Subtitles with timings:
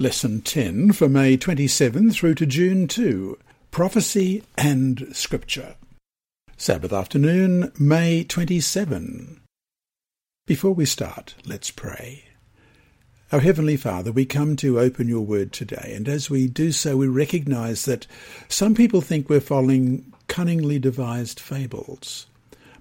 [0.00, 3.38] Lesson 10 for May 27 through to June 2
[3.70, 5.74] Prophecy and Scripture.
[6.56, 9.42] Sabbath afternoon, May 27.
[10.46, 12.24] Before we start, let's pray.
[13.30, 16.96] Our Heavenly Father, we come to open your word today, and as we do so,
[16.96, 18.06] we recognize that
[18.48, 22.26] some people think we're following cunningly devised fables.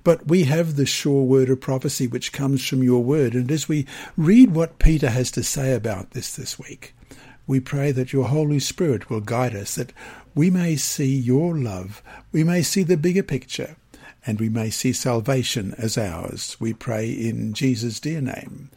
[0.05, 3.67] But we have the sure word of prophecy which comes from your word, and as
[3.67, 6.93] we read what Peter has to say about this this week,
[7.49, 9.91] we pray that your Holy Spirit will guide us, that
[10.35, 13.75] we may see your love, we may see the bigger picture,
[14.23, 16.55] and we may see salvation as ours.
[16.59, 18.69] We pray in Jesus' dear name.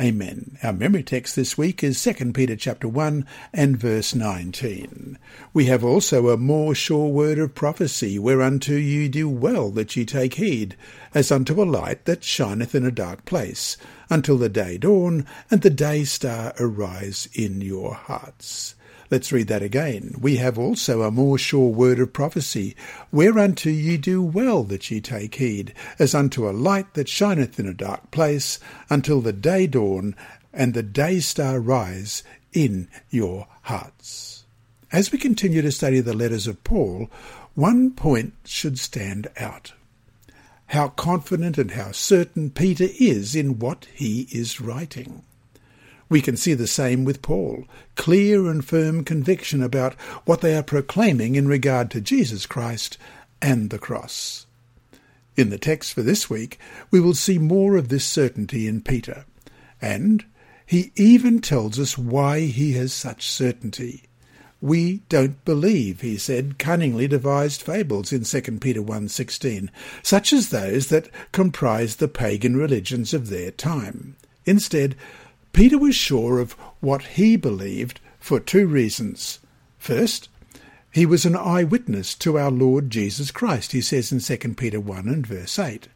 [0.00, 0.56] Amen.
[0.62, 5.18] Our memory text this week is 2 Peter chapter 1 and verse 19.
[5.52, 10.04] We have also a more sure word of prophecy, whereunto ye do well that ye
[10.04, 10.76] take heed,
[11.12, 13.76] as unto a light that shineth in a dark place,
[14.10, 18.74] until the day dawn and the day star arise in your hearts.
[19.10, 20.14] Let's read that again.
[20.20, 22.76] We have also a more sure word of prophecy,
[23.10, 27.66] whereunto ye do well that ye take heed, as unto a light that shineth in
[27.66, 30.14] a dark place, until the day dawn
[30.52, 34.44] and the day star rise in your hearts.
[34.92, 37.08] As we continue to study the letters of Paul,
[37.54, 39.72] one point should stand out.
[40.70, 45.24] How confident and how certain Peter is in what he is writing.
[46.08, 47.64] We can see the same with Paul
[47.96, 49.94] clear and firm conviction about
[50.26, 52.98] what they are proclaiming in regard to Jesus Christ
[53.42, 54.46] and the cross.
[55.36, 56.60] In the text for this week,
[56.92, 59.24] we will see more of this certainty in Peter,
[59.82, 60.24] and
[60.64, 64.04] he even tells us why he has such certainty.
[64.60, 69.70] We don't believe, he said, cunningly devised fables in 2 Peter 1.16,
[70.02, 74.16] such as those that comprise the pagan religions of their time.
[74.44, 74.96] Instead,
[75.52, 79.38] Peter was sure of what he believed for two reasons.
[79.78, 80.28] First,
[80.92, 85.08] he was an eyewitness to our Lord Jesus Christ, he says in 2 Peter 1
[85.08, 85.88] and verse 8.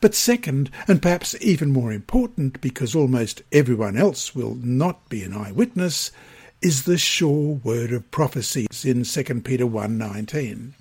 [0.00, 5.34] But second, and perhaps even more important, because almost everyone else will not be an
[5.34, 6.12] eyewitness,
[6.62, 10.72] is the sure word of prophecies in 2 Peter 1.19.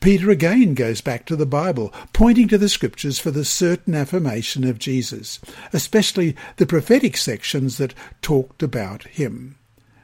[0.00, 4.64] Peter again goes back to the Bible, pointing to the Scriptures for the certain affirmation
[4.64, 5.38] of Jesus,
[5.72, 9.56] especially the prophetic sections that talked about him.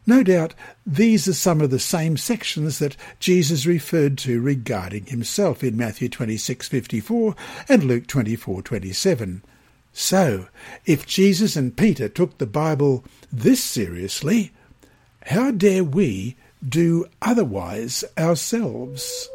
[0.07, 0.55] No doubt
[0.87, 6.09] these are some of the same sections that Jesus referred to regarding himself in Matthew
[6.09, 7.35] 26:54
[7.69, 9.43] and Luke 24:27.
[9.93, 10.47] So,
[10.85, 14.53] if Jesus and Peter took the Bible this seriously,
[15.27, 19.29] how dare we do otherwise ourselves?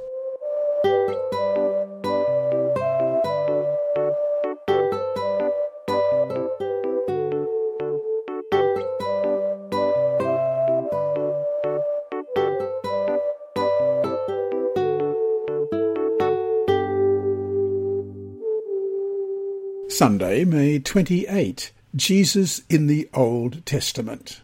[19.90, 21.72] Sunday, May 28.
[21.96, 24.42] Jesus in the Old Testament.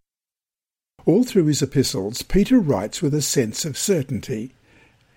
[1.07, 4.51] All through his epistles, Peter writes with a sense of certainty.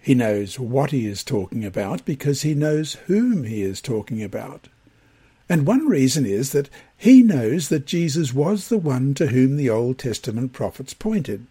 [0.01, 4.69] He knows what he is talking about because he knows whom he is talking about.
[5.49, 9.69] And one reason is that he knows that Jesus was the one to whom the
[9.69, 11.45] Old Testament prophets pointed.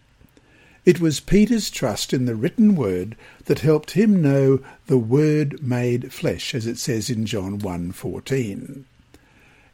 [0.86, 6.14] It was Peter's trust in the written word that helped him know the word made
[6.14, 8.86] flesh, as it says in John 1:14.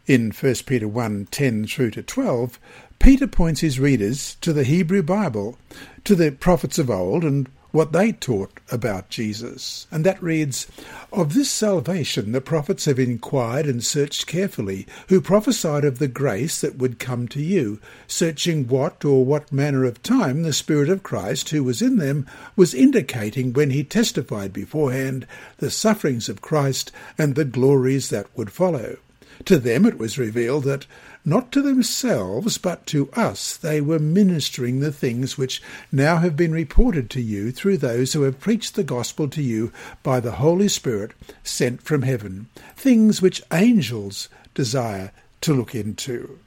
[0.09, 2.61] In 1 Peter 1:10 through to 12,
[3.01, 5.59] Peter points his readers to the Hebrew Bible,
[6.05, 9.89] to the prophets of old and what they taught about Jesus.
[9.91, 10.69] And that reads,
[11.13, 16.61] Of this salvation the prophets have inquired and searched carefully, who prophesied of the grace
[16.61, 21.03] that would come to you, searching what or what manner of time the Spirit of
[21.03, 26.93] Christ who was in them was indicating when he testified beforehand the sufferings of Christ
[27.19, 28.99] and the glories that would follow.
[29.47, 30.87] To them it was revealed that
[31.25, 35.63] not to themselves, but to us, they were ministering the things which
[35.93, 39.73] now have been reported to you through those who have preached the gospel to you
[40.03, 41.13] by the Holy Spirit
[41.45, 45.13] sent from heaven, things which angels desire
[45.43, 46.41] to look into.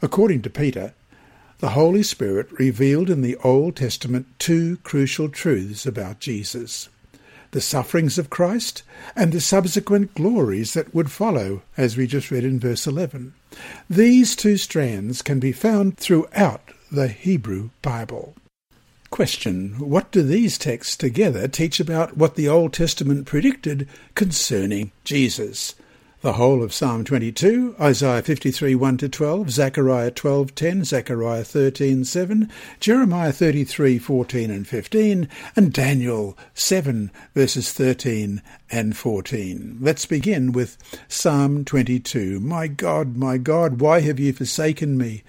[0.00, 0.94] According to Peter,
[1.58, 6.88] the Holy Spirit revealed in the Old Testament two crucial truths about Jesus
[7.54, 8.82] the sufferings of Christ
[9.14, 13.32] and the subsequent glories that would follow, as we just read in verse 11.
[13.88, 18.34] These two strands can be found throughout the Hebrew Bible.
[19.10, 25.76] Question What do these texts together teach about what the Old Testament predicted concerning Jesus?
[26.24, 32.02] The whole of Psalm 22, Isaiah 53 1 to 12, Zechariah 12 10, Zechariah 13
[32.02, 32.50] 7,
[32.80, 38.40] Jeremiah 33 14 and 15, and Daniel 7 verses 13
[38.70, 39.76] and 14.
[39.82, 40.78] Let's begin with
[41.08, 42.40] Psalm 22.
[42.40, 45.24] My God, my God, why have you forsaken me?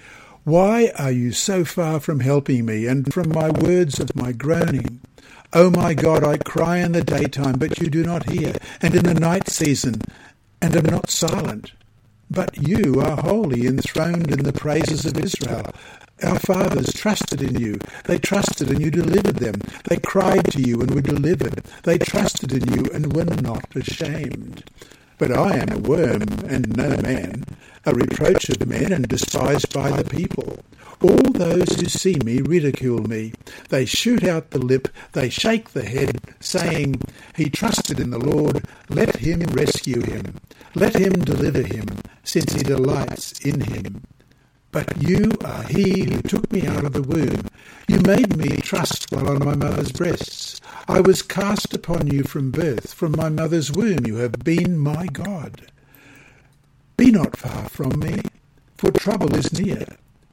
[0.46, 5.02] Why are you so far from helping me and from my words of my groaning?
[5.52, 8.96] O oh my God, I cry in the daytime, but you do not hear, and
[8.96, 10.02] in the night season,
[10.62, 11.74] and am not silent.
[12.30, 15.64] But you are holy, enthroned in the praises of Israel.
[16.24, 17.78] Our fathers trusted in you.
[18.06, 19.62] They trusted and you delivered them.
[19.84, 21.64] They cried to you and were delivered.
[21.84, 24.64] They trusted in you and were not ashamed.
[25.18, 27.44] But I am a worm and no man,
[27.86, 30.60] a reproach of men and despised by the people.
[31.08, 33.34] All those who see me ridicule me.
[33.70, 37.00] They shoot out the lip, they shake the head, saying,
[37.36, 40.40] He trusted in the Lord, let him rescue him.
[40.74, 41.86] Let him deliver him,
[42.24, 44.02] since he delights in him.
[44.72, 47.50] But you are he who took me out of the womb.
[47.88, 50.60] You made me trust while on my mother's breasts.
[50.88, 52.96] I was cast upon you from birth.
[52.96, 55.72] From my mother's womb you have been my God.
[56.98, 58.22] Be not far from me,
[58.76, 59.86] for trouble is near,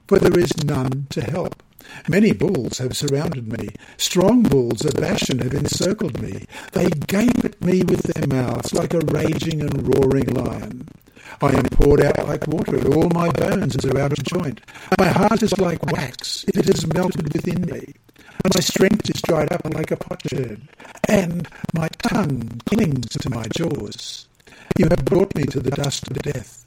[0.07, 1.63] for there is none to help.
[2.09, 3.69] Many bulls have surrounded me.
[3.97, 6.47] Strong bulls of Bashan have encircled me.
[6.73, 10.89] They gape at me with their mouths like a raging and roaring lion.
[11.41, 14.61] I am poured out like water, and all my bones are out of joint.
[14.99, 17.95] My heart is like wax, it has melted within me.
[18.45, 20.61] My strength is dried up like a potsherd,
[21.09, 24.27] and my tongue clings to my jaws.
[24.79, 26.65] You have brought me to the dust of death.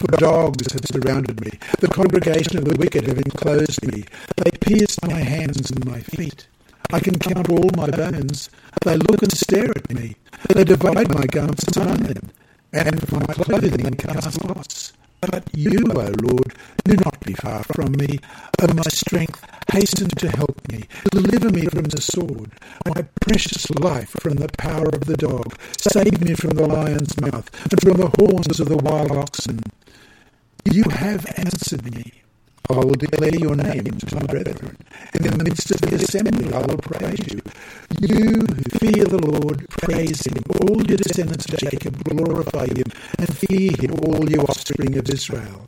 [0.00, 1.50] For dogs have surrounded me.
[1.78, 4.04] The congregation of the wicked have enclosed me.
[4.38, 6.46] They pierced my hands and my feet.
[6.90, 8.48] I can count all my bones.
[8.82, 10.16] They look and stare at me.
[10.54, 12.30] They divide my garments among them
[12.72, 14.94] and for my clothing and cast lots.
[15.20, 18.18] But you, O Lord, do not be far from me.
[18.60, 20.84] O my strength, hasten to help me.
[21.10, 22.52] Deliver me from the sword,
[22.86, 25.58] my precious life from the power of the dog.
[25.78, 29.60] Save me from the lion's mouth, and from the horns of the wild oxen.
[30.64, 32.22] You have answered me.
[32.68, 34.76] I will declare your name to my brethren.
[35.14, 37.40] In the midst of the assembly I will praise you.
[38.00, 40.42] You who fear the Lord, praise him.
[40.60, 42.86] All your descendants Jacob glorify him,
[43.18, 45.66] and fear him, all you offspring of Israel.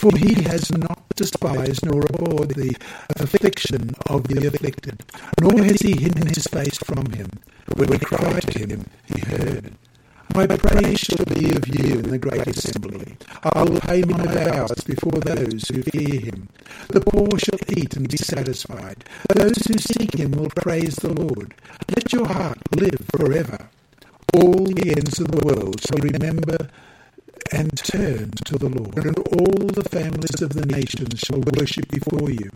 [0.00, 2.76] For he has not despised nor abhorred the
[3.16, 5.02] affliction of the afflicted,
[5.40, 7.30] nor has he hidden his face from him.
[7.74, 9.74] When we cried to him, he heard.
[10.34, 13.16] My praise shall be of you in the great assembly.
[13.44, 16.48] I will pay my vows before those who fear him.
[16.88, 19.04] The poor shall eat and be satisfied.
[19.32, 21.54] Those who seek him will praise the Lord.
[21.94, 23.68] Let your heart live forever.
[24.34, 26.68] All the ends of the world shall remember
[27.52, 32.30] and turn to the Lord, and all the families of the nations shall worship before
[32.30, 32.50] you.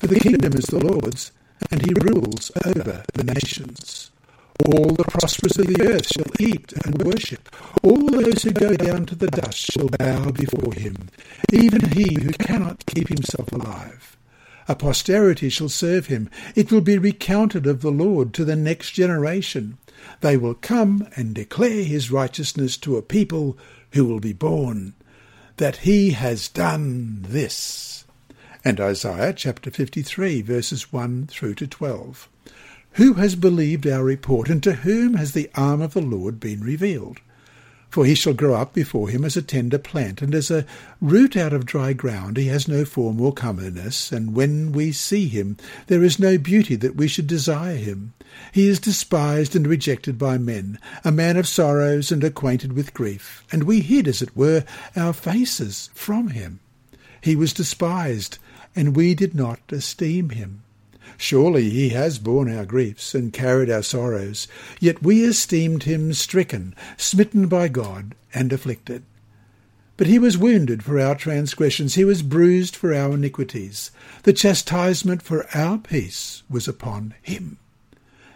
[0.00, 1.32] For the kingdom is the Lord's,
[1.70, 4.09] and he rules over the nations.
[4.72, 7.48] All the prosperous of the earth shall eat and worship.
[7.82, 11.08] All those who go down to the dust shall bow before him,
[11.52, 14.16] even he who cannot keep himself alive.
[14.68, 16.30] A posterity shall serve him.
[16.54, 19.78] It will be recounted of the Lord to the next generation.
[20.20, 23.58] They will come and declare his righteousness to a people
[23.92, 24.94] who will be born,
[25.56, 28.04] that he has done this.
[28.64, 32.28] And Isaiah chapter 53, verses 1 through to 12.
[32.94, 36.60] Who has believed our report, and to whom has the arm of the Lord been
[36.60, 37.20] revealed?
[37.88, 40.66] For he shall grow up before him as a tender plant, and as a
[41.00, 42.36] root out of dry ground.
[42.36, 45.56] He has no form or comeliness, and when we see him,
[45.88, 48.12] there is no beauty that we should desire him.
[48.52, 53.44] He is despised and rejected by men, a man of sorrows and acquainted with grief,
[53.50, 56.60] and we hid, as it were, our faces from him.
[57.20, 58.38] He was despised,
[58.76, 60.62] and we did not esteem him.
[61.22, 64.48] Surely he has borne our griefs and carried our sorrows,
[64.80, 69.02] yet we esteemed him stricken, smitten by God, and afflicted.
[69.98, 73.90] But he was wounded for our transgressions, he was bruised for our iniquities.
[74.22, 77.58] The chastisement for our peace was upon him,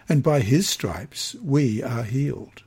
[0.06, 2.64] and by his stripes we are healed.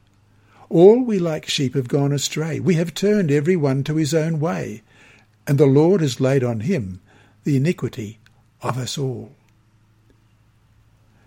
[0.67, 2.59] All we like sheep have gone astray.
[2.59, 4.81] We have turned every one to his own way,
[5.45, 7.01] and the Lord has laid on him
[7.43, 8.17] the iniquity
[8.63, 9.35] of us all.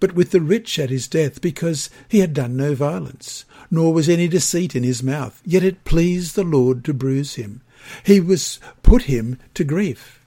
[0.00, 4.08] but with the rich at his death, because he had done no violence, nor was
[4.08, 5.40] any deceit in his mouth.
[5.44, 7.62] Yet it pleased the Lord to bruise him.
[8.04, 10.20] He was put him to grief.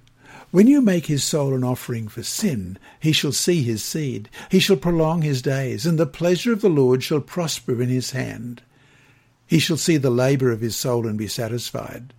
[0.52, 4.60] When you make his soul an offering for sin, he shall see his seed, he
[4.60, 8.62] shall prolong his days, and the pleasure of the Lord shall prosper in his hand.
[9.48, 12.14] He shall see the labour of his soul and be satisfied.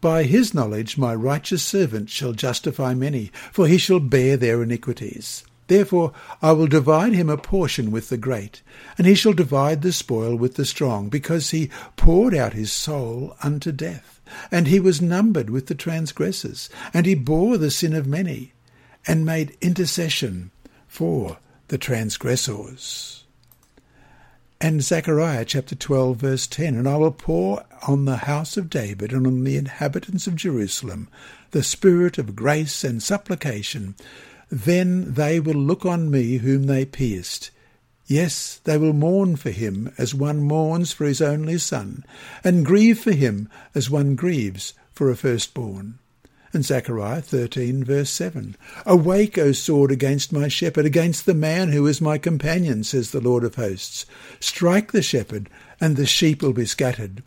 [0.00, 5.44] By his knowledge my righteous servant shall justify many, for he shall bear their iniquities.
[5.68, 8.62] Therefore I will divide him a portion with the great,
[8.98, 13.36] and he shall divide the spoil with the strong, because he poured out his soul
[13.42, 18.06] unto death, and he was numbered with the transgressors, and he bore the sin of
[18.06, 18.52] many,
[19.06, 20.50] and made intercession
[20.86, 21.38] for
[21.68, 23.24] the transgressors.
[24.60, 29.12] And Zechariah chapter 12 verse 10, And I will pour on the house of David
[29.12, 31.08] and on the inhabitants of Jerusalem
[31.50, 33.94] the spirit of grace and supplication.
[34.52, 37.50] Then they will look on me whom they pierced.
[38.06, 42.04] Yes, they will mourn for him as one mourns for his only son,
[42.44, 45.98] and grieve for him as one grieves for a firstborn.
[46.52, 48.54] And Zechariah 13 verse 7.
[48.84, 53.22] Awake, O sword, against my shepherd, against the man who is my companion, says the
[53.22, 54.04] Lord of hosts.
[54.38, 55.48] Strike the shepherd,
[55.80, 57.22] and the sheep will be scattered.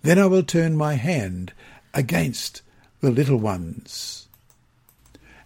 [0.00, 1.52] Then I will turn my hand
[1.92, 2.62] against
[3.02, 4.28] the little ones.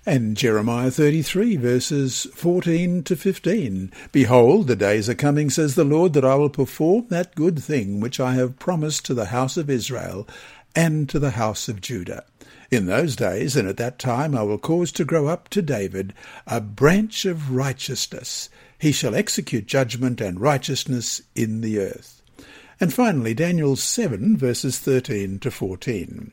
[0.06, 3.90] And Jeremiah 33 verses 14 to 15.
[4.12, 8.00] Behold, the days are coming, says the Lord, that I will perform that good thing
[8.00, 10.28] which I have promised to the house of Israel
[10.76, 12.24] and to the house of Judah.
[12.70, 16.12] In those days and at that time I will cause to grow up to David
[16.46, 18.50] a branch of righteousness.
[18.78, 22.20] He shall execute judgment and righteousness in the earth.
[22.78, 26.32] And finally, Daniel 7, verses 13 to 14.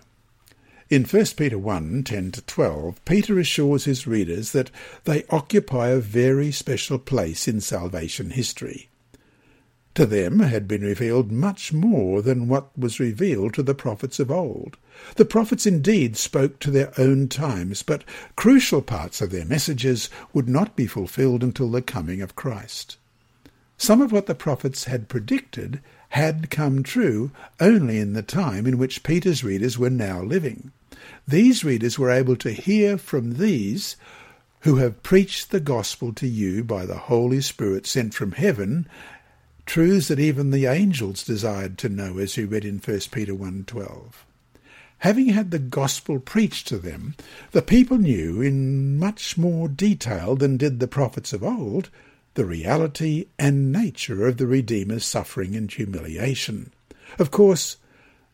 [0.91, 4.69] In 1 Peter 1 10 to 12, Peter assures his readers that
[5.05, 8.89] they occupy a very special place in salvation history.
[9.95, 14.29] To them had been revealed much more than what was revealed to the prophets of
[14.29, 14.75] old.
[15.15, 18.03] The prophets indeed spoke to their own times, but
[18.35, 22.97] crucial parts of their messages would not be fulfilled until the coming of Christ.
[23.77, 25.79] Some of what the prophets had predicted
[26.11, 30.71] had come true only in the time in which Peter's readers were now living.
[31.25, 33.95] These readers were able to hear from these
[34.61, 38.87] who have preached the gospel to you by the Holy Spirit sent from heaven
[39.65, 44.11] truths that even the angels desired to know, as we read in 1 Peter 1.12.
[44.97, 47.15] Having had the gospel preached to them,
[47.51, 51.89] the people knew in much more detail than did the prophets of old
[52.33, 56.71] the reality and nature of the Redeemer's suffering and humiliation.
[57.19, 57.77] Of course,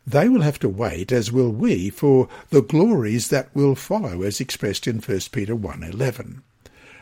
[0.06, 4.40] they will have to wait, as will we, for the glories that will follow, as
[4.40, 6.42] expressed in 1 Peter 1.11.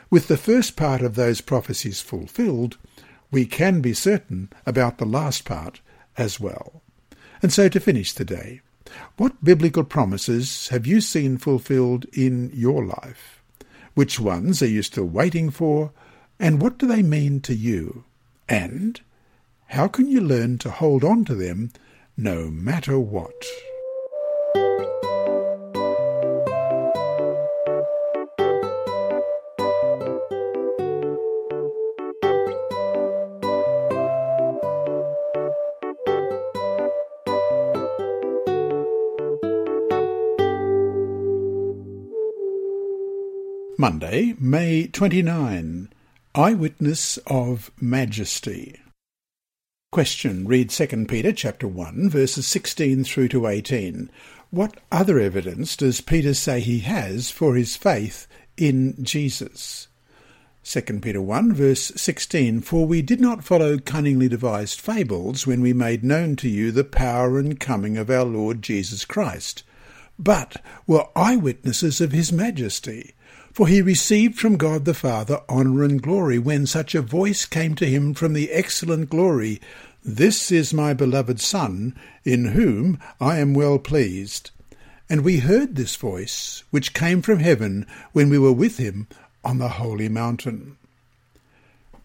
[0.09, 2.77] With the first part of those prophecies fulfilled,
[3.31, 5.81] we can be certain about the last part
[6.17, 6.81] as well.
[7.41, 8.61] And so to finish the day,
[9.17, 13.43] what biblical promises have you seen fulfilled in your life?
[13.93, 15.91] Which ones are you still waiting for?
[16.39, 18.03] And what do they mean to you?
[18.49, 18.99] And
[19.67, 21.71] how can you learn to hold on to them
[22.17, 23.33] no matter what?
[43.77, 45.89] Monday, May 29.
[46.37, 48.77] Eyewitness of Majesty.
[49.93, 50.45] Question.
[50.45, 54.11] Read 2 Peter chapter 1 verses 16 through to 18.
[54.49, 58.27] What other evidence does Peter say he has for his faith
[58.57, 59.87] in Jesus?
[60.65, 65.71] 2 Peter 1 verse 16 For we did not follow cunningly devised fables when we
[65.71, 69.63] made known to you the power and coming of our Lord Jesus Christ,
[70.19, 73.14] but were eyewitnesses of his majesty.
[73.55, 77.73] For he received from God the Father honour and glory when such a voice came
[77.75, 79.61] to him from the excellent glory,
[80.03, 81.95] This is my beloved Son,
[82.25, 84.51] in whom I am well pleased.
[85.09, 89.07] And we heard this voice, which came from heaven when we were with him
[89.41, 90.75] on the holy mountain.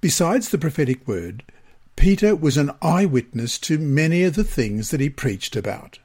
[0.00, 1.42] Besides the prophetic word,
[1.97, 5.99] Peter was an eyewitness to many of the things that he preached about.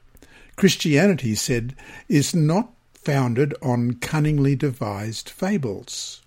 [0.56, 1.76] Christianity, he said,
[2.08, 2.72] is not
[3.06, 6.22] founded on cunningly devised fables,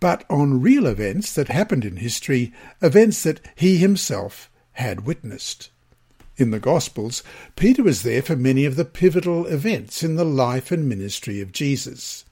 [0.00, 5.70] but on real events that happened in history, events that he himself had witnessed.
[6.36, 7.22] In the Gospels,
[7.56, 11.52] Peter was there for many of the pivotal events in the life and ministry of
[11.52, 12.26] Jesus.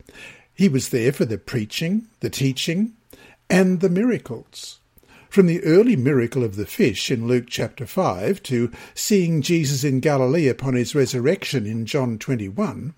[0.52, 2.92] He was there for the preaching, the teaching,
[3.48, 4.80] and the miracles.
[5.30, 10.00] From the early miracle of the fish in Luke chapter 5 to seeing Jesus in
[10.00, 12.92] Galilee upon his resurrection in John 21,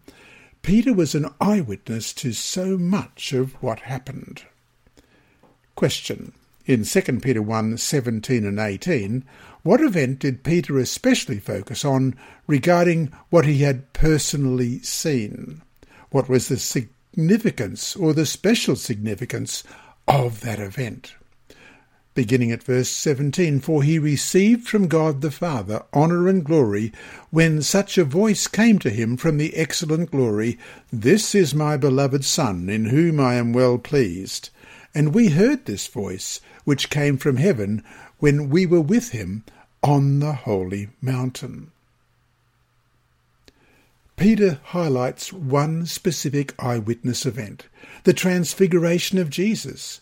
[0.64, 4.44] Peter was an eyewitness to so much of what happened.
[5.74, 6.32] Question.
[6.64, 9.26] In 2 Peter 1 17 and 18,
[9.62, 12.16] what event did Peter especially focus on
[12.46, 15.60] regarding what he had personally seen?
[16.10, 19.64] What was the significance or the special significance
[20.08, 21.14] of that event?
[22.14, 26.92] Beginning at verse 17, For he received from God the Father honour and glory,
[27.30, 30.58] when such a voice came to him from the excellent glory,
[30.92, 34.50] This is my beloved Son, in whom I am well pleased.
[34.94, 37.82] And we heard this voice, which came from heaven,
[38.18, 39.44] when we were with him
[39.82, 41.72] on the holy mountain.
[44.16, 47.66] Peter highlights one specific eyewitness event,
[48.04, 50.00] the transfiguration of Jesus.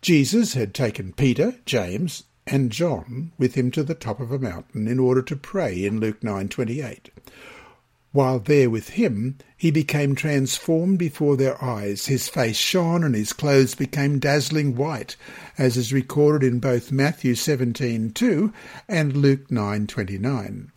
[0.00, 4.88] Jesus had taken Peter, James, and John with him to the top of a mountain
[4.88, 7.10] in order to pray in Luke 9:28.
[8.12, 12.06] While there with him, he became transformed before their eyes.
[12.06, 15.16] His face shone and his clothes became dazzling white,
[15.58, 18.52] as is recorded in both Matthew 17:2
[18.88, 20.72] and Luke 9:29.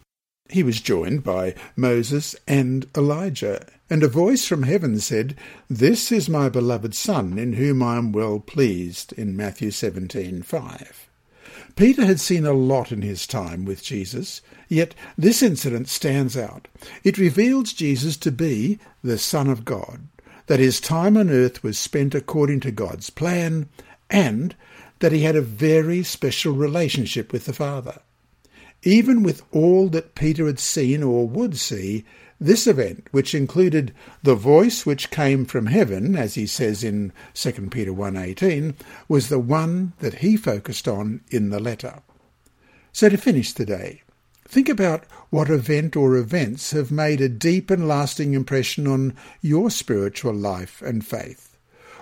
[0.50, 5.36] He was joined by Moses and Elijah, and a voice from heaven said,
[5.70, 11.10] This is my beloved Son, in whom I am well pleased, in Matthew 17:5.
[11.76, 16.70] Peter had seen a lot in his time with Jesus, yet this incident stands out.
[17.04, 20.08] It reveals Jesus to be the Son of God,
[20.48, 23.68] that his time on earth was spent according to God's plan,
[24.10, 24.56] and
[25.00, 28.00] that he had a very special relationship with the Father.
[28.84, 32.04] Even with all that Peter had seen or would see,
[32.40, 37.52] this event, which included the voice which came from heaven, as he says in 2
[37.70, 38.74] Peter 1.18,
[39.08, 42.02] was the one that he focused on in the letter.
[42.92, 44.02] So to finish the day,
[44.48, 49.70] think about what event or events have made a deep and lasting impression on your
[49.70, 51.56] spiritual life and faith.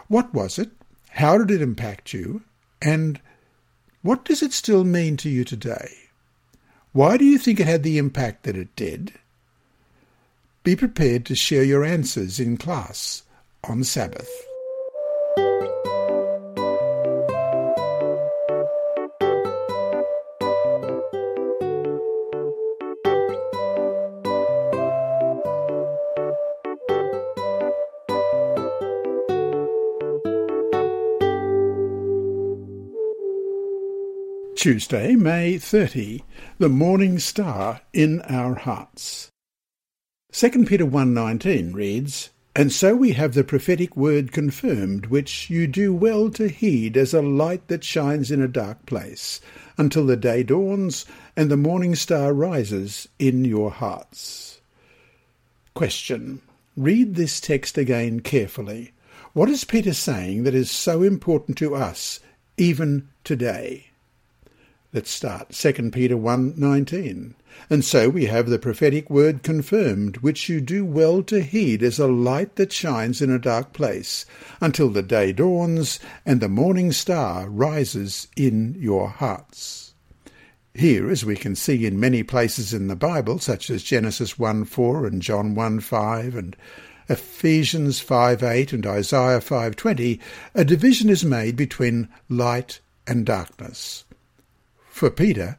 [0.08, 0.72] What was it?
[1.10, 2.44] How did it impact you?
[2.82, 3.20] And
[4.02, 6.09] what does it still mean to you today?
[6.92, 9.14] Why do you think it had the impact that it did?
[10.64, 13.24] Be prepared to share your answers in class
[13.64, 14.30] on Sabbath.
[34.60, 36.22] Tuesday, May 30,
[36.58, 39.30] the morning star in our hearts.
[40.34, 45.94] 2 Peter 1.19 reads, And so we have the prophetic word confirmed, which you do
[45.94, 49.40] well to heed as a light that shines in a dark place,
[49.78, 51.06] until the day dawns
[51.38, 54.60] and the morning star rises in your hearts.
[55.74, 56.42] Question.
[56.76, 58.92] Read this text again carefully.
[59.32, 62.20] What is Peter saying that is so important to us,
[62.58, 63.89] even today?
[64.92, 65.52] Let's start.
[65.52, 67.36] 2 Peter 1.19.
[67.70, 72.00] And so we have the prophetic word confirmed, which you do well to heed as
[72.00, 74.26] a light that shines in a dark place,
[74.60, 79.94] until the day dawns and the morning star rises in your hearts.
[80.74, 84.66] Here, as we can see in many places in the Bible, such as Genesis 1
[84.66, 86.56] 4 and John 1 5 and
[87.08, 90.20] Ephesians 5 8 and Isaiah 5:20,
[90.56, 94.06] a division is made between light and darkness.
[95.00, 95.58] For Peter,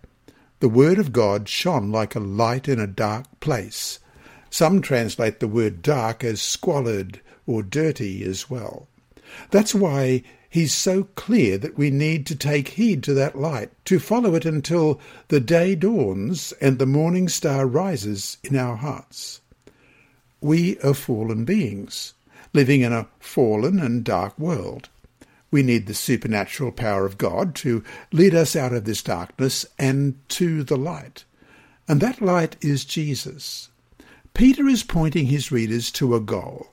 [0.59, 3.99] the word of God shone like a light in a dark place.
[4.51, 8.87] Some translate the word dark as squalid or dirty as well.
[9.51, 13.99] That's why he's so clear that we need to take heed to that light, to
[13.99, 19.41] follow it until the day dawns and the morning star rises in our hearts.
[20.43, 22.13] We are fallen beings,
[22.53, 24.91] living in a fallen and dark world.
[25.51, 27.83] We need the supernatural power of God to
[28.13, 31.25] lead us out of this darkness and to the light.
[31.89, 33.69] And that light is Jesus.
[34.33, 36.69] Peter is pointing his readers to a goal,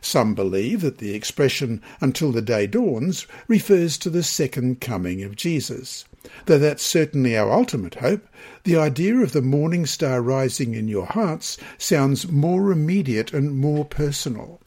[0.00, 5.36] Some believe that the expression until the day dawns refers to the second coming of
[5.36, 6.06] Jesus.
[6.46, 8.26] Though that's certainly our ultimate hope,
[8.64, 13.84] the idea of the morning star rising in your hearts sounds more immediate and more
[13.84, 14.60] personal.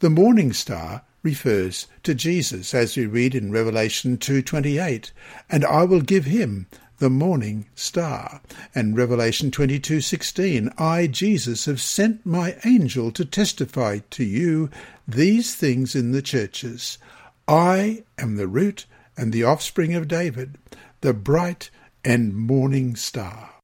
[0.00, 5.10] The morning star refers to Jesus as we read in Revelation 2:28,
[5.50, 8.40] and I will give him the morning star.
[8.76, 14.70] And Revelation 22:16, I Jesus have sent my angel to testify to you
[15.08, 16.96] these things in the churches.
[17.48, 18.86] I am the root
[19.16, 20.58] and the offspring of David,
[21.00, 21.70] the bright
[22.04, 23.55] and morning star.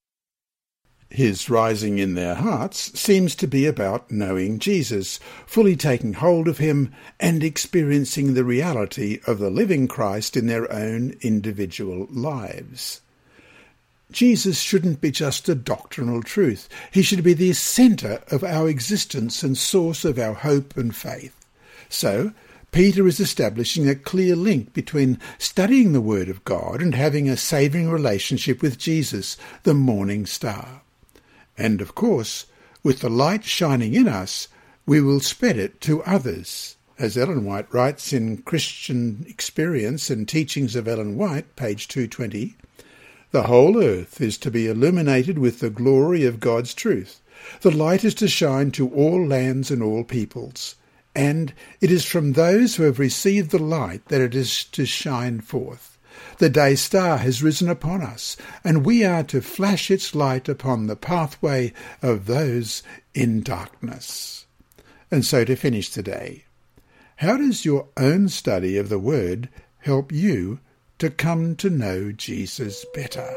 [1.14, 6.57] His rising in their hearts seems to be about knowing Jesus, fully taking hold of
[6.57, 13.03] him, and experiencing the reality of the living Christ in their own individual lives.
[14.11, 16.66] Jesus shouldn't be just a doctrinal truth.
[16.90, 21.44] He should be the centre of our existence and source of our hope and faith.
[21.90, 22.33] So,
[22.70, 27.37] Peter is establishing a clear link between studying the Word of God and having a
[27.37, 30.81] saving relationship with Jesus, the morning star.
[31.57, 32.47] And of course,
[32.83, 34.49] with the light shining in us,
[34.87, 36.77] we will spread it to others.
[36.99, 42.57] As Ellen White writes in Christian Experience and Teachings of Ellen White, page 220,
[43.31, 47.21] the whole earth is to be illuminated with the glory of God's truth.
[47.62, 50.77] The light is to shine to all lands and all peoples.
[51.15, 55.41] And it is from those who have received the light that it is to shine
[55.41, 55.92] forth.
[56.39, 60.87] The day star has risen upon us, and we are to flash its light upon
[60.87, 62.83] the pathway of those
[63.15, 64.47] in darkness.
[65.11, 66.45] And so to finish today,
[67.17, 69.49] how does your own study of the Word
[69.83, 70.61] help you
[71.03, 73.35] to come to know Jesus better.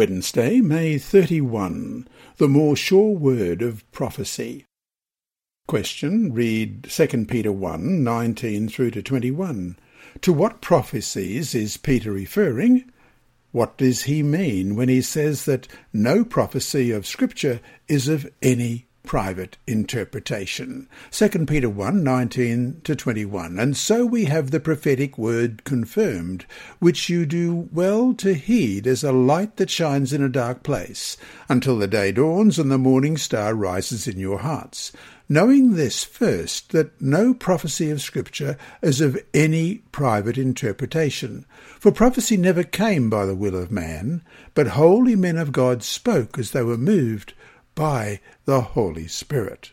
[0.00, 2.08] Wednesday, May 31.
[2.38, 4.64] The more sure word of prophecy.
[5.68, 6.32] Question.
[6.32, 9.76] Read 2 Peter 1, 19 through to 21.
[10.22, 12.90] To what prophecies is Peter referring?
[13.52, 18.86] What does he mean when he says that no prophecy of Scripture is of any
[19.02, 20.88] private interpretation.
[21.10, 23.58] 2 Peter 1 19 to 21.
[23.58, 26.46] And so we have the prophetic word confirmed,
[26.78, 31.16] which you do well to heed as a light that shines in a dark place,
[31.48, 34.92] until the day dawns and the morning star rises in your hearts.
[35.32, 41.46] Knowing this first, that no prophecy of Scripture is of any private interpretation.
[41.78, 46.36] For prophecy never came by the will of man, but holy men of God spoke
[46.36, 47.34] as they were moved
[47.74, 49.72] by the Holy Spirit.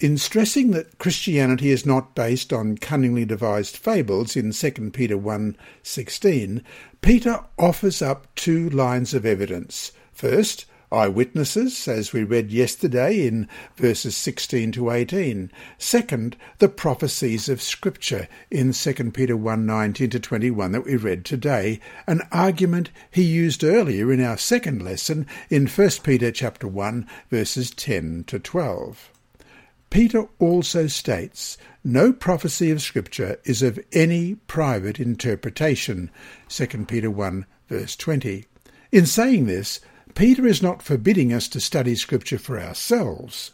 [0.00, 6.62] In stressing that Christianity is not based on cunningly devised fables in 2 Peter 1:16,
[7.02, 9.92] Peter offers up two lines of evidence.
[10.12, 15.50] First, eyewitnesses, as we read yesterday in verses 16 to 18.
[15.78, 21.24] Second, the prophecies of Scripture in 2 Peter 1 19 to 21 that we read
[21.24, 27.06] today, an argument he used earlier in our second lesson in 1 Peter chapter 1
[27.30, 29.10] verses 10 to 12.
[29.90, 36.10] Peter also states, No prophecy of Scripture is of any private interpretation,
[36.48, 38.44] 2 Peter 1 verse 20.
[38.92, 39.80] In saying this,
[40.14, 43.52] Peter is not forbidding us to study Scripture for ourselves.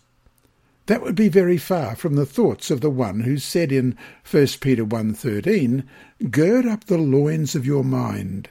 [0.86, 3.96] That would be very far from the thoughts of the one who said in
[4.30, 5.84] 1 Peter 1.13,
[6.30, 8.48] Gird up the loins of your mind.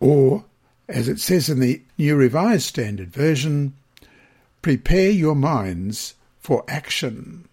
[0.00, 0.46] Or,
[0.88, 3.74] as it says in the New Revised Standard Version,
[4.62, 7.46] prepare your minds for action.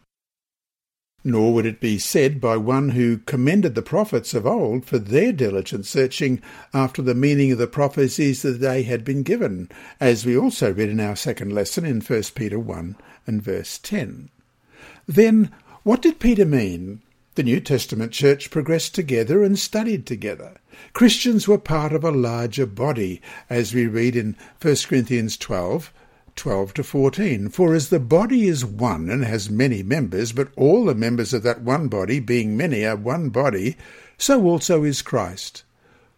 [1.24, 5.32] Nor would it be said by one who commended the prophets of old for their
[5.32, 6.42] diligent searching
[6.74, 9.68] after the meaning of the prophecies that they had been given,
[10.00, 14.30] as we also read in our second lesson in 1 Peter 1 and verse 10.
[15.08, 15.52] Then,
[15.84, 17.02] what did Peter mean?
[17.36, 20.58] The New Testament church progressed together and studied together.
[20.94, 25.92] Christians were part of a larger body, as we read in 1 Corinthians 12
[26.38, 27.50] 12 to 14.
[27.50, 31.44] For as the body is one and has many members, but all the members of
[31.44, 33.76] that one body, being many, are one body,
[34.18, 35.64] so also is Christ.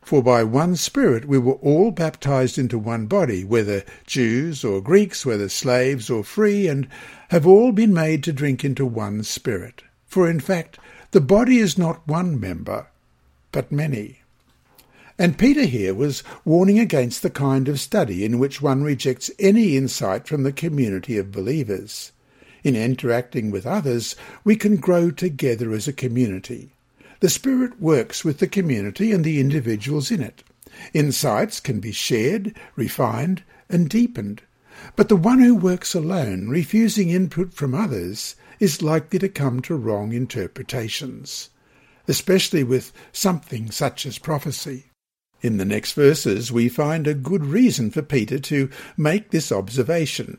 [0.01, 5.25] For by one Spirit we were all baptized into one body, whether Jews or Greeks,
[5.25, 6.87] whether slaves or free, and
[7.29, 9.83] have all been made to drink into one Spirit.
[10.05, 10.79] For in fact,
[11.11, 12.87] the body is not one member,
[13.51, 14.18] but many.
[15.21, 19.75] And Peter here was warning against the kind of study in which one rejects any
[19.75, 22.13] insight from the community of believers.
[22.63, 26.71] In interacting with others, we can grow together as a community.
[27.19, 30.41] The Spirit works with the community and the individuals in it.
[30.93, 34.41] Insights can be shared, refined, and deepened.
[34.95, 39.75] But the one who works alone, refusing input from others, is likely to come to
[39.75, 41.49] wrong interpretations,
[42.07, 44.85] especially with something such as prophecy.
[45.41, 50.37] In the next verses, we find a good reason for Peter to make this observation.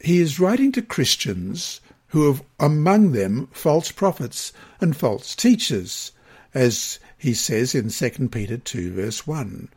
[0.00, 6.12] He is writing to Christians who have among them false prophets and false teachers,
[6.54, 9.68] as he says in 2 Peter 2 verse 1.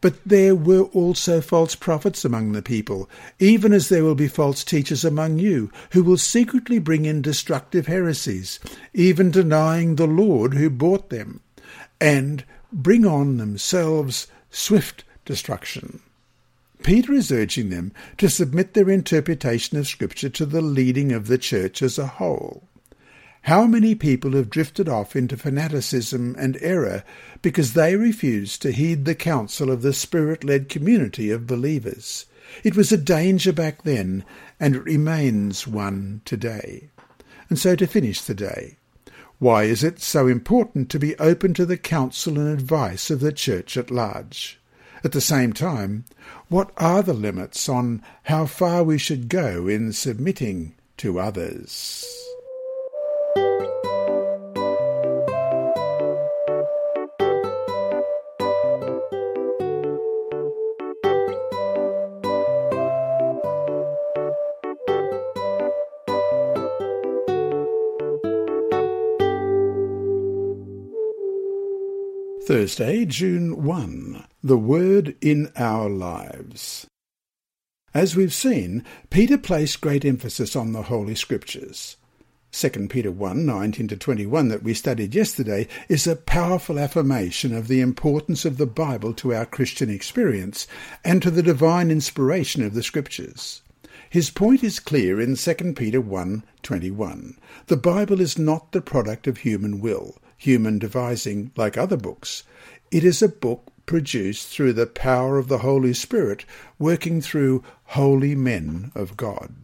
[0.00, 3.08] But there were also false prophets among the people,
[3.38, 7.86] even as there will be false teachers among you, who will secretly bring in destructive
[7.86, 8.58] heresies,
[8.94, 11.40] even denying the Lord who bought them,
[12.00, 16.00] and bring on themselves swift destruction.
[16.82, 21.38] Peter is urging them to submit their interpretation of Scripture to the leading of the
[21.38, 22.68] church as a whole.
[23.42, 27.04] How many people have drifted off into fanaticism and error
[27.40, 32.26] because they refused to heed the counsel of the Spirit led community of believers?
[32.62, 34.24] It was a danger back then,
[34.60, 36.90] and it remains one today.
[37.48, 38.76] And so to finish the day,
[39.42, 43.32] why is it so important to be open to the counsel and advice of the
[43.32, 44.60] Church at large?
[45.02, 46.04] At the same time,
[46.48, 52.06] what are the limits on how far we should go in submitting to others?
[72.52, 74.26] Thursday, June 1.
[74.44, 76.86] The Word in Our Lives.
[77.94, 81.96] As we've seen, Peter placed great emphasis on the Holy Scriptures.
[82.50, 87.68] 2 Peter 1 19 to 21 that we studied yesterday is a powerful affirmation of
[87.68, 90.66] the importance of the Bible to our Christian experience
[91.02, 93.62] and to the divine inspiration of the Scriptures.
[94.10, 97.38] His point is clear in 2 Peter 1 21.
[97.68, 102.42] The Bible is not the product of human will human devising like other books.
[102.90, 106.44] It is a book produced through the power of the Holy Spirit
[106.78, 109.54] working through holy men of God.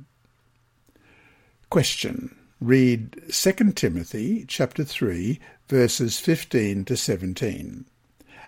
[1.69, 2.37] Question.
[2.61, 7.85] Read 2 Timothy chapter 3 verses 15 to 17.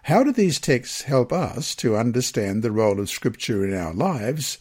[0.04, 4.58] How do these texts help us to understand the role of Scripture in our lives,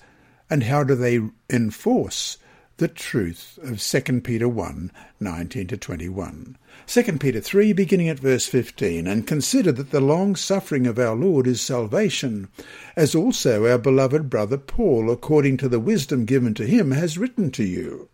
[0.50, 2.38] and how do they enforce
[2.80, 4.90] the truth of 2 Peter 1
[5.20, 6.58] 19 to 21.
[6.88, 11.14] 2 Peter 3, beginning at verse 15, and consider that the long suffering of our
[11.14, 12.48] Lord is salvation,
[12.96, 17.52] as also our beloved brother Paul, according to the wisdom given to him, has written
[17.52, 18.08] to you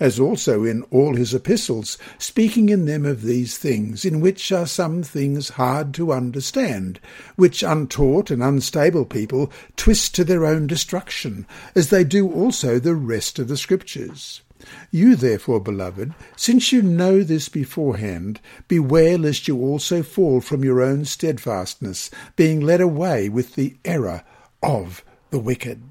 [0.00, 4.66] as also in all his epistles, speaking in them of these things, in which are
[4.66, 7.00] some things hard to understand,
[7.36, 12.94] which untaught and unstable people twist to their own destruction, as they do also the
[12.94, 14.42] rest of the Scriptures.
[14.90, 20.80] You therefore, beloved, since you know this beforehand, beware lest you also fall from your
[20.80, 24.22] own steadfastness, being led away with the error
[24.62, 25.82] of the wicked.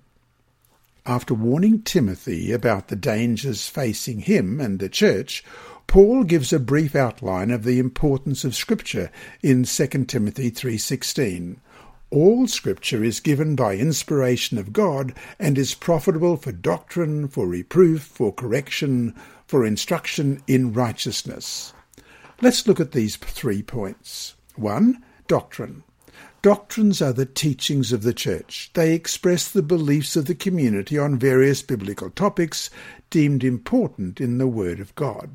[1.06, 5.44] After warning Timothy about the dangers facing him and the church,
[5.88, 9.10] Paul gives a brief outline of the importance of scripture
[9.42, 11.58] in 2 Timothy 3:16.
[12.12, 18.04] All scripture is given by inspiration of God and is profitable for doctrine, for reproof,
[18.04, 19.16] for correction,
[19.48, 21.74] for instruction in righteousness.
[22.42, 24.36] Let's look at these three points.
[24.56, 25.02] 1.
[25.28, 25.82] Doctrine.
[26.42, 28.72] Doctrines are the teachings of the Church.
[28.74, 32.72] They express the beliefs of the community on various biblical topics
[33.12, 35.30] deemed important in the Word of God.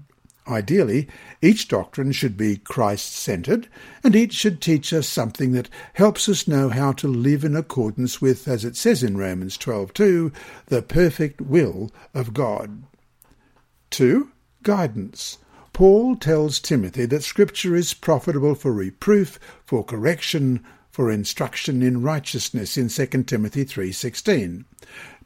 [0.48, 1.08] Ideally,
[1.42, 3.68] each doctrine should be Christ centered,
[4.04, 8.20] and each should teach us something that helps us know how to live in accordance
[8.20, 10.32] with, as it says in Romans 12:2,
[10.66, 12.84] the perfect will of God.
[13.90, 14.30] 2.
[14.62, 15.38] Guidance.
[15.72, 20.64] Paul tells Timothy that Scripture is profitable for reproof, for correction,
[20.96, 24.64] for instruction in righteousness in 2 Timothy 3:16.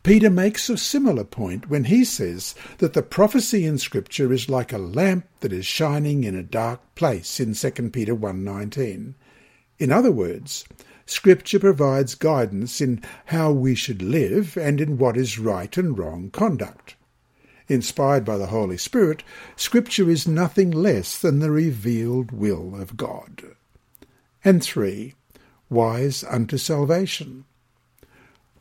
[0.02, 4.72] Peter makes a similar point when he says that the prophecy in scripture is like
[4.72, 9.14] a lamp that is shining in a dark place in 2 Peter 1:19.
[9.78, 10.64] In other words,
[11.06, 16.30] scripture provides guidance in how we should live and in what is right and wrong
[16.30, 16.96] conduct.
[17.68, 19.22] Inspired by the Holy Spirit,
[19.54, 23.54] scripture is nothing less than the revealed will of God.
[24.42, 25.14] And 3.
[25.70, 27.44] Wise unto salvation.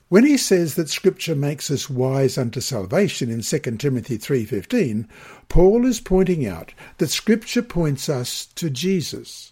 [0.07, 5.07] When he says that Scripture makes us wise unto salvation in 2 Timothy 3.15,
[5.49, 9.51] Paul is pointing out that Scripture points us to Jesus.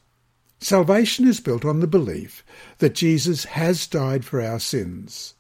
[0.60, 2.44] Salvation is built on the belief
[2.80, 5.36] that Jesus has died for our sins.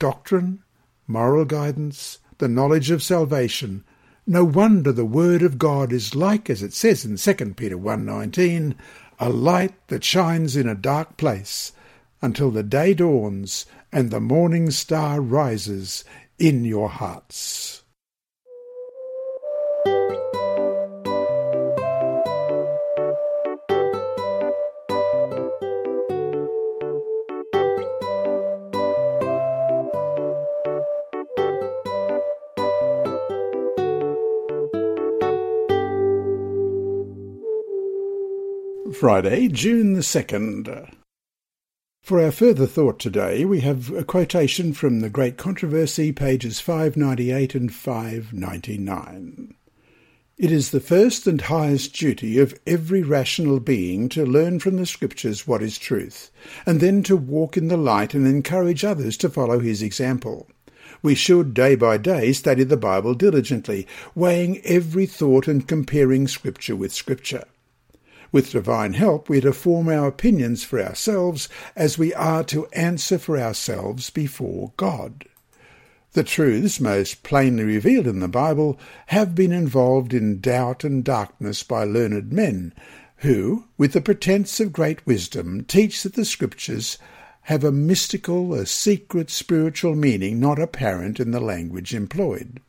[0.00, 0.64] Doctrine,
[1.06, 3.84] moral guidance, the knowledge of salvation,
[4.26, 8.74] no wonder the word of God is like, as it says in 2 Peter 1.19,
[9.18, 11.72] a light that shines in a dark place
[12.22, 16.04] until the day dawns and the morning star rises
[16.38, 17.77] in your hearts.
[38.98, 40.92] Friday, June the 2nd.
[42.02, 47.54] For our further thought today, we have a quotation from The Great Controversy, pages 598
[47.54, 49.54] and 599.
[50.36, 54.86] It is the first and highest duty of every rational being to learn from the
[54.86, 56.32] Scriptures what is truth,
[56.66, 60.48] and then to walk in the light and encourage others to follow his example.
[61.02, 66.74] We should day by day study the Bible diligently, weighing every thought and comparing Scripture
[66.74, 67.44] with Scripture.
[68.30, 72.66] With divine help, we are to form our opinions for ourselves as we are to
[72.68, 75.24] answer for ourselves before God.
[76.12, 81.62] The truths most plainly revealed in the Bible have been involved in doubt and darkness
[81.62, 82.74] by learned men,
[83.18, 86.98] who, with the pretence of great wisdom, teach that the Scriptures
[87.42, 92.60] have a mystical, a secret spiritual meaning not apparent in the language employed.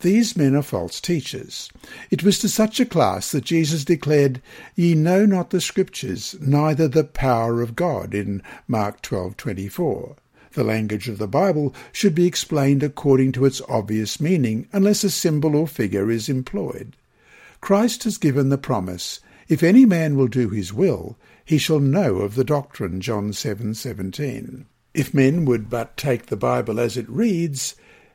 [0.00, 1.70] These men are false teachers.
[2.10, 4.42] It was to such a class that Jesus declared,
[4.74, 10.16] Ye know not the Scriptures, neither the power of God, in Mark 12:24.
[10.54, 15.10] The language of the Bible should be explained according to its obvious meaning, unless a
[15.10, 16.96] symbol or figure is employed.
[17.60, 22.16] Christ has given the promise, If any man will do his will, he shall know
[22.16, 24.66] of the doctrine, John 7:17.
[24.92, 27.74] If men would but take the Bible as it reads,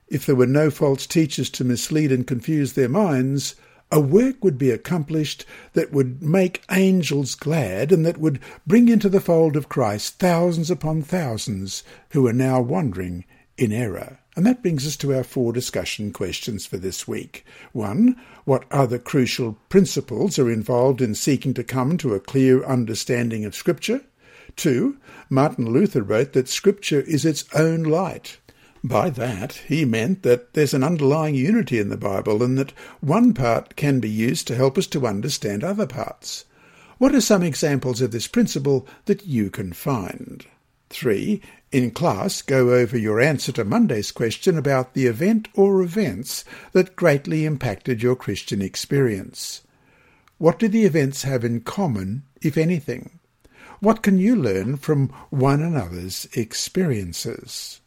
[0.10, 3.56] if there were no false teachers to mislead and confuse their minds,
[3.92, 9.10] a work would be accomplished that would make angels glad and that would bring into
[9.10, 13.26] the fold of Christ thousands upon thousands who are now wandering
[13.58, 14.20] in error.
[14.36, 17.46] And that brings us to our four discussion questions for this week.
[17.74, 23.44] One, what other crucial principles are involved in seeking to come to a clear understanding
[23.44, 24.02] of Scripture?
[24.56, 24.98] Two,
[25.30, 28.38] Martin Luther wrote that Scripture is its own light.
[28.84, 33.34] By that, he meant that there's an underlying unity in the Bible and that one
[33.34, 36.46] part can be used to help us to understand other parts.
[36.98, 40.46] What are some examples of this principle that you can find?
[40.90, 41.42] 3.
[41.72, 46.96] In class, go over your answer to Monday's question about the event or events that
[46.96, 49.62] greatly impacted your Christian experience.
[50.38, 53.20] What do the events have in common, if anything?
[53.82, 57.82] What can you learn from one another's experiences?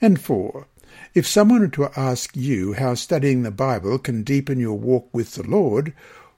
[0.00, 0.66] And four,
[1.14, 5.34] if someone were to ask you how studying the Bible can deepen your walk with
[5.34, 5.94] the Lord,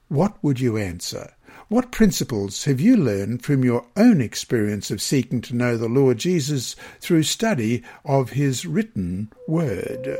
[0.07, 1.33] what would you answer?
[1.69, 6.17] What principles have you learned from your own experience of seeking to know the Lord
[6.17, 10.19] Jesus through study of his written word?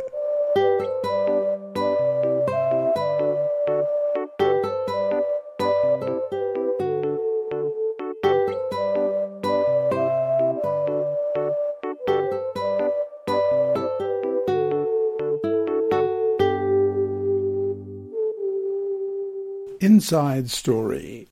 [19.98, 21.28] Inside Story.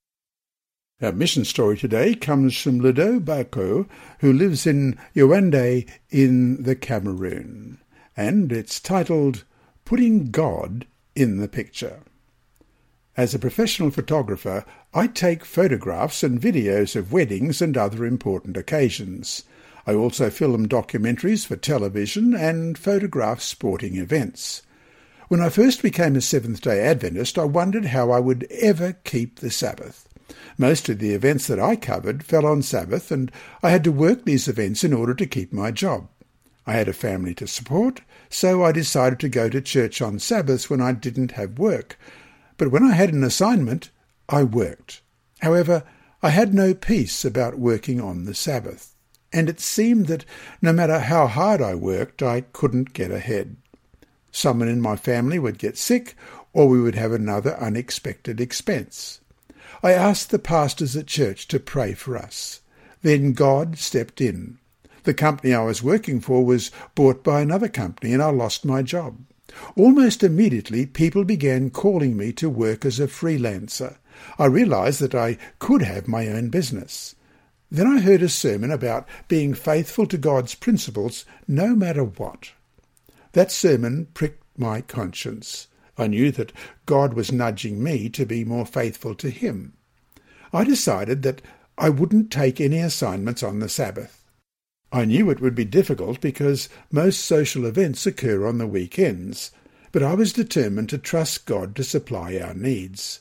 [0.99, 3.87] Our mission story today comes from Ludo Bako,
[4.21, 7.77] who lives in Yaoundé in the Cameroon,
[8.17, 9.43] and it's titled
[9.85, 11.99] Putting God in the Picture.
[13.15, 19.43] As a professional photographer, I take photographs and videos of weddings and other important occasions.
[19.85, 24.63] I also film documentaries for television and photograph sporting events.
[25.27, 29.39] When I first became a Seventh day Adventist, I wondered how I would ever keep
[29.39, 30.07] the Sabbath.
[30.55, 33.31] Most of the events that I covered fell on Sabbath, and
[33.63, 36.07] I had to work these events in order to keep my job.
[36.67, 40.69] I had a family to support, so I decided to go to church on Sabbaths
[40.69, 41.97] when I didn't have work.
[42.57, 43.89] But when I had an assignment,
[44.29, 45.01] I worked.
[45.41, 45.83] However,
[46.21, 48.95] I had no peace about working on the Sabbath,
[49.33, 50.25] and it seemed that
[50.61, 53.57] no matter how hard I worked, I couldn't get ahead.
[54.35, 56.13] Someone in my family would get sick,
[56.51, 59.21] or we would have another unexpected expense.
[59.81, 62.59] I asked the pastors at church to pray for us.
[63.01, 64.57] Then God stepped in.
[65.03, 68.81] The company I was working for was bought by another company and I lost my
[68.81, 69.19] job.
[69.77, 73.95] Almost immediately, people began calling me to work as a freelancer.
[74.37, 77.15] I realized that I could have my own business.
[77.71, 82.51] Then I heard a sermon about being faithful to God's principles no matter what.
[83.35, 85.67] That sermon pricked my conscience.
[85.97, 86.53] I knew that
[86.85, 89.73] God was nudging me to be more faithful to Him.
[90.53, 91.41] I decided that
[91.77, 94.23] I wouldn't take any assignments on the Sabbath.
[94.89, 99.51] I knew it would be difficult because most social events occur on the weekends,
[99.91, 103.19] but I was determined to trust God to supply our needs.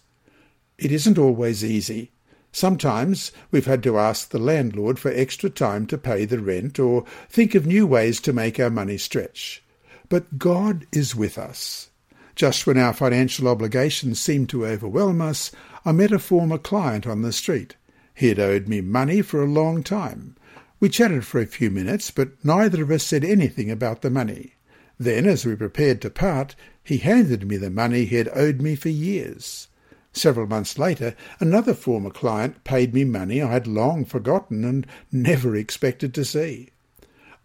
[0.78, 2.12] It isn't always easy.
[2.52, 7.04] Sometimes we've had to ask the landlord for extra time to pay the rent or
[7.28, 9.63] think of new ways to make our money stretch.
[10.09, 11.90] But God is with us.
[12.34, 15.52] Just when our financial obligations seemed to overwhelm us,
[15.84, 17.76] I met a former client on the street.
[18.14, 20.36] He had owed me money for a long time.
[20.80, 24.55] We chatted for a few minutes, but neither of us said anything about the money.
[24.98, 28.76] Then, as we prepared to part, he handed me the money he had owed me
[28.76, 29.68] for years.
[30.12, 35.57] Several months later, another former client paid me money I had long forgotten and never
[35.57, 36.70] expected to see.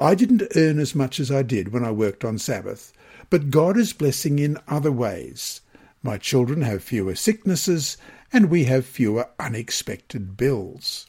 [0.02, 2.94] I didn't earn as much as I did when I worked on Sabbath,
[3.30, 5.62] but God is blessing in other ways.
[6.02, 7.98] My children have fewer sicknesses,
[8.32, 11.08] and we have fewer unexpected bills.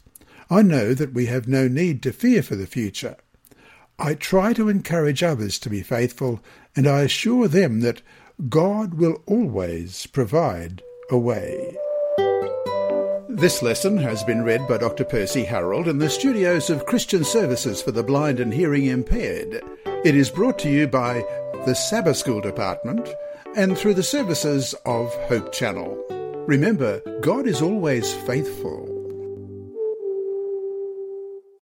[0.51, 3.17] I know that we have no need to fear for the future.
[3.99, 6.41] I try to encourage others to be faithful,
[6.75, 8.03] and I assure them that
[8.49, 11.77] God will always provide a way.
[13.35, 15.05] This lesson has been read by Dr.
[15.05, 19.63] Percy Harold in the studios of Christian Services for the Blind and Hearing Impaired.
[20.05, 21.25] It is brought to you by
[21.65, 23.09] the Sabbath School Department
[23.55, 25.97] and through the services of Hope Channel.
[26.49, 28.90] Remember, God is always faithful